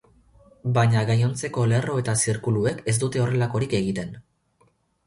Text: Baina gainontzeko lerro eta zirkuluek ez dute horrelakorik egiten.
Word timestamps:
Baina 0.77 1.03
gainontzeko 1.09 1.67
lerro 1.73 1.99
eta 2.05 2.17
zirkuluek 2.25 2.83
ez 2.95 2.99
dute 3.05 3.25
horrelakorik 3.27 3.79
egiten. 3.83 4.15